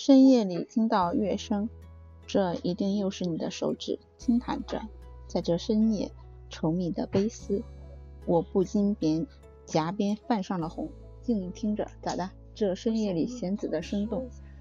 [0.00, 1.68] 深夜里听到乐声
[2.24, 4.80] 这一定又是你的手指轻弹着
[5.26, 6.12] 在这深夜
[6.48, 7.64] 稠密的悲思。
[8.24, 9.26] 我不禁边
[9.66, 10.88] 颊边泛上了红
[11.20, 14.30] 静听着咋的这深夜里弦子的生动